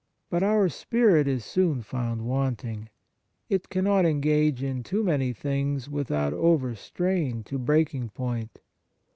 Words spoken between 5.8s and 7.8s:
without overstrain to